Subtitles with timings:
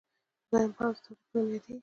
[0.49, 1.75] دویم پړاو د تولید په نوم یادېږي